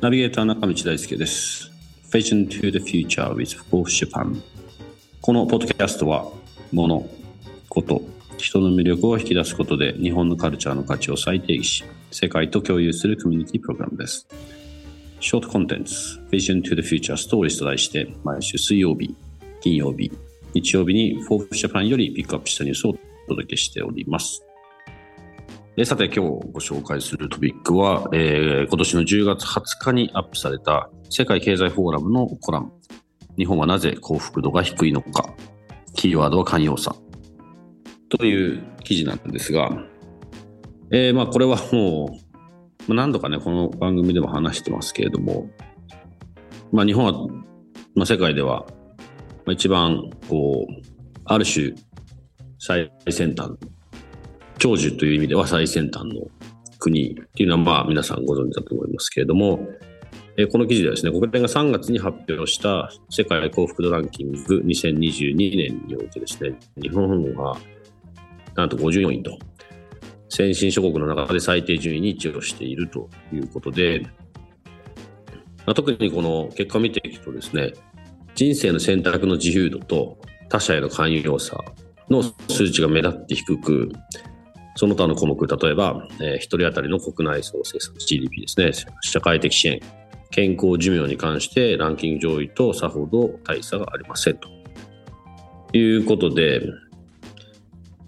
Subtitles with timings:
[0.00, 1.68] ナビゲーター中道大輔です。
[2.12, 4.40] Vision to the Future with Fourth Japan
[5.20, 6.30] このポッドキャストは
[6.72, 7.10] 物、
[7.68, 8.02] こと、
[8.38, 14.28] 人の魅力を引き出すことで日本のカルチャーの価値を再定義し世界と共有するコミュニティプログラムです。
[15.18, 19.12] ショートコンテンツ Vision to the Future Stories と題して毎週水曜日、
[19.60, 20.12] 金曜日、
[20.52, 22.96] 日曜日に Fourth Japan よりピックアップしたニュースをお
[23.30, 24.44] 届けしております。
[25.76, 26.20] えさて今日
[26.52, 32.70] ご紹介するトピックは、えー、今年の10月20日にアップされた世界経済フォーラムのコラム。
[33.36, 35.34] 日本はなぜ幸福度が低いのか。
[35.94, 36.94] キーワードは寛容さ
[38.08, 39.76] という記事なんですが、
[40.92, 42.20] えー、まあこれはも
[42.88, 45.50] う何度かねこの番組でも話してますけれども、
[46.70, 47.12] まあ、日本は、
[47.96, 48.64] まあ、世界では
[49.48, 50.82] 一番こう
[51.24, 51.72] ある種
[52.60, 53.50] 最先端
[54.64, 56.22] 長寿という意味では最先端の
[56.78, 59.60] 国っていうのはまあ皆さんご存知だと思いますけれども、
[60.38, 67.58] えこの記事ではですね、国連が3月に発表した世界幸福度ランキング2022年においてですね、日本は
[68.54, 69.38] なんと54位と、
[70.30, 74.06] 先進諸国の中で最低順位に位置をしているということで、
[75.66, 77.74] まあ、特にこの結果を見ていくとですね、
[78.34, 80.16] 人生の選択の自由度と
[80.48, 81.58] 他者への寛容さ
[82.08, 83.92] の数値が目立って低く、
[84.76, 89.80] その他の項目、例えば、えー、1人当たりの国内総生産 GDP ですね、社会的支援、
[90.30, 94.38] 健康寿命に関してランキング上位とさほど大差がありません。
[94.38, 94.48] と
[95.72, 96.62] いうことで、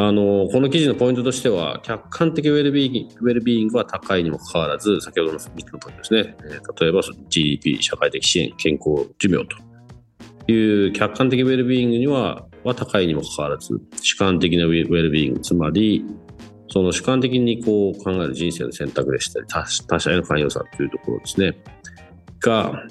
[0.00, 9.56] あのこの記事のポイントとしては、客観的ウェルビーイングウェルビーイングは高いにもかかわらず、先ほどの3つのポイントですね、えー、例えば GDP、社会的支援、健康寿命と。
[10.50, 16.04] いう客観的ウェルビーイングにはは高いにもかかわらず、主観的なウェルビーイング、つまり
[16.70, 21.56] その主観的にこう考える人生の選択でしたり、他者への寛容さというところですね。
[22.40, 22.84] が、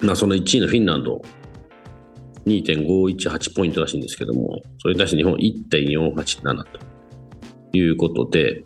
[0.00, 1.20] まあ、その1位のフィンランド、
[2.46, 8.62] 2.518ポイントらしいんですけども、それに対して日本1.487ということで、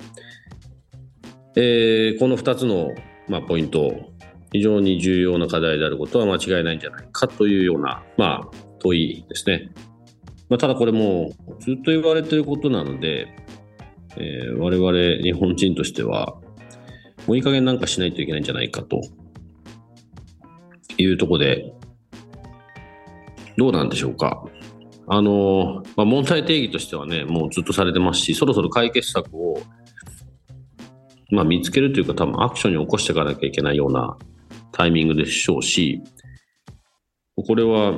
[1.56, 2.90] えー、この2つの、
[3.28, 4.10] まあ、ポイント、
[4.52, 9.70] 非常に重要な課題であることは間違いないんじゃないかというような、まあ、問いですね。
[10.48, 11.30] まあ、ただこれも
[11.60, 13.28] ずっと言われてることなので、
[14.16, 16.36] えー、我々日本人としては、
[17.26, 19.00] もういい加減なんかしないといけないんじゃないかと
[20.96, 21.72] いうところで、
[23.56, 24.44] どうなんでしょうか。
[25.06, 29.60] あの、まあ、問題定義としてはね、もうずっとされてますし、そろそろ解決策を、
[31.30, 34.16] まあ、見つけるというか、多分アクションに起こしていかなきゃいけないような
[34.72, 36.00] タイミングでしょうし、
[37.36, 37.92] これは、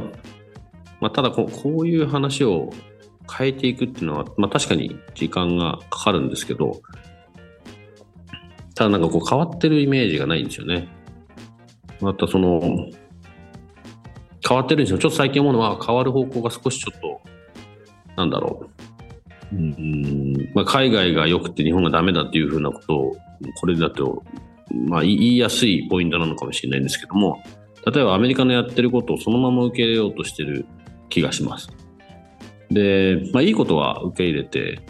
[1.00, 2.70] まあ、ただここういう話を
[3.36, 6.82] 変えていくっていうのは、まあ、確かに時間がかかるんですけど、
[8.74, 10.88] ただなんかこう変わってるイメージがないんですよね。
[12.00, 12.88] またその、
[14.46, 14.98] 変わってるんですよ。
[14.98, 17.20] ちょっと最近思うのは変わる方向が少しちょっと、
[18.16, 18.68] なんだろ
[19.52, 19.56] う。
[19.56, 23.16] うん、まあ、海外が良くて日本がダメだっていうふうなことを、
[23.60, 24.24] これだと、
[24.88, 27.42] まあ、言いやすいポイントなのかもしれないんですけども、
[27.86, 30.66] 例えばアメリカのやってることをそのまま受け入れようとしてる
[31.08, 31.68] 気がします。
[32.72, 34.80] で、まあ、いいことは受け入れて、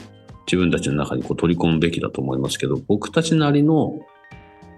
[0.47, 4.01] 自分たちの中にこう取り込むべきだと思いますけど、僕たちなりの、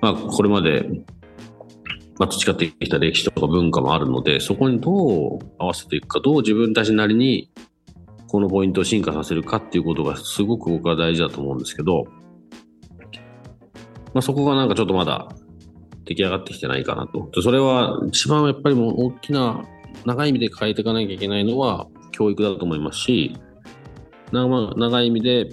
[0.00, 0.88] まあ、これまで、
[2.19, 7.50] まあ、培ってきた歴史とか文化もあるので、そこにどう合わせていくか、どう自分たちなりに
[8.28, 12.05] このポイントを進化させるかっていうことがすごく僕は大事だと思うんですけど、
[14.12, 15.28] まあ、そこがなんかちょっとまだ
[16.05, 17.43] 出来上がってきてないかなと。
[17.43, 19.64] それは一番やっぱりもう大きな
[20.05, 23.37] 長い意味で変えていかなきゃいけないのは、教育だと思いますし、
[24.31, 25.49] 長い意味で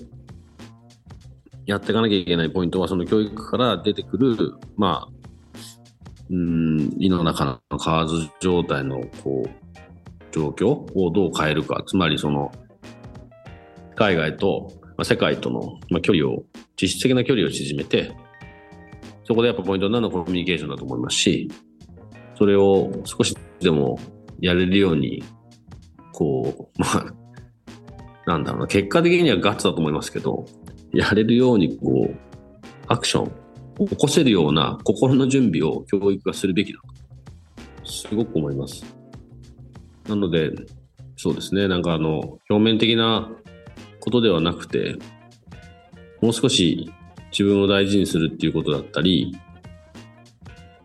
[1.65, 5.13] やっていかなきゃいけないポイントは、その教育から出てくる、まあ、
[6.29, 9.49] うん、胃の中の蛙状態のこう
[10.31, 12.51] 状況をどう変えるか、つまりその
[13.95, 16.43] 海外と、まあ、世界との、まあ、距離を、
[16.79, 18.15] 実質的な距離を縮めて、
[19.23, 21.49] そこでやっぱポイントになるのはコミュニケーションだと思いますし、
[22.35, 23.99] それを少しでも
[24.39, 25.23] やれるように
[26.21, 27.05] こう、まあ、
[28.27, 30.45] なんだろうな、結果的にはガッツだと思いますけど、
[30.93, 32.15] やれるようにこう、
[32.87, 33.31] アクション
[33.79, 36.79] を起こせるような心の準備を教育がするべきだ
[37.83, 38.85] と、すごく思います。
[40.07, 40.51] なので、
[41.17, 43.31] そうですね、なんかあの、表面的な
[43.99, 44.97] ことではなくて、
[46.21, 46.91] もう少し
[47.31, 49.35] 自分を大事にするっていうことだったり、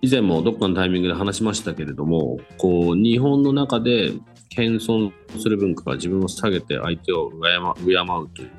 [0.01, 4.13] 以前もどっかのタイミングで話しましたけれども、こう、日本の中で
[4.57, 8.51] 謙遜する文化が自分を下げて相手を敬うという。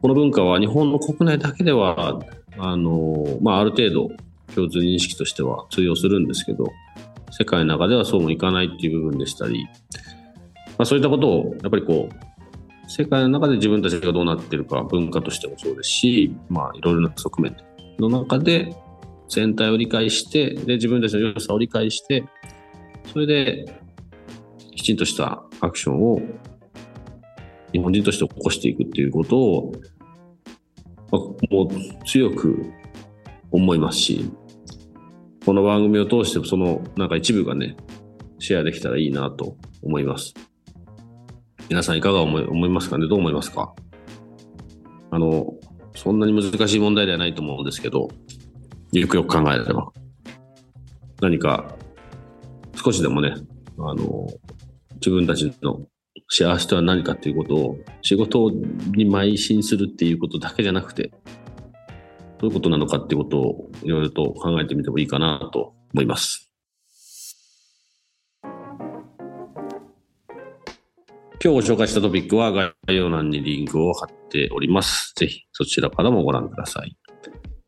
[0.00, 2.20] この文化は日本の国内だけでは、
[2.56, 4.08] あの、まあ、ある程度
[4.54, 6.72] 共通認識としては通用するんですけど、
[7.30, 9.64] 世界の中ではそうもいかないっていう部分でしたり、
[10.78, 17.56] まあ、そういったことをやっぱりこう、世界の中で自分たちがどうなってるか文化としてもそうですし、まあ、いろいろな側面
[17.98, 18.74] の中で
[19.28, 22.24] 全体を理解して、で、自分たちの良さを理解して、
[23.12, 23.80] それで、
[24.80, 26.22] きちんとしたアクションを
[27.72, 29.72] 日本人として起こしていくっていうことを、
[31.12, 31.20] まあ、
[31.54, 32.64] もう強く
[33.50, 34.30] 思いますし、
[35.44, 37.76] この番組を通してそのなんか一部がね、
[38.38, 40.32] シェアできたらいいなと思います。
[41.68, 43.06] 皆さんいかが思い思いますかね？
[43.06, 43.74] どう思いますか？
[45.10, 45.52] あの、
[45.94, 48.08] そんなに難しい問題ではないと思うんですけど、
[48.92, 49.92] よくよく考えれば。
[51.20, 51.76] 何か、
[52.82, 53.34] 少しでもね、
[53.78, 54.26] あの、
[55.00, 55.86] 自分たちの
[56.28, 61.10] 幸せとは何かっていうことを、仕事に邁進するっていうことだけじゃなくて、
[62.38, 66.50] どういうことなのかっていうことをいろいろと考えてみてもいいかなと思います。
[71.42, 75.14] 今日ご紹介したトピックは概要欄にリンクを貼っております。
[75.16, 76.94] ぜひそちらからもご覧ください。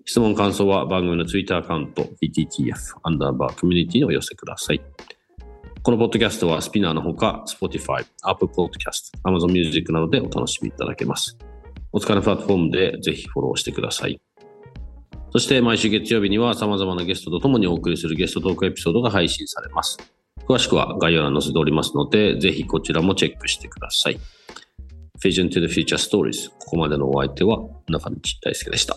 [0.05, 4.83] 質問、感想は番組のツイッターアカウント、PTTF アンダーバーコミュニティにお寄せください。
[5.83, 11.37] このポッドキャストはスピナーのほか、Spotify、Apple Podcast、Amazon Music などでお楽しみいただけます。
[11.91, 14.21] お疲れプラットフォームでぜひフォローしてください。
[15.33, 19.99] そして毎週月曜日には様々なゲストと共にお送りするゲストトークエピソードが配信されます。
[20.49, 24.21] 詳しくは概要欄に載せておりますので、ぜひこちらもチェックしてください。
[25.21, 26.51] Vision to the Future Stories。
[26.61, 27.59] ここまでのお相手は
[27.89, 28.97] 中道大輔でした。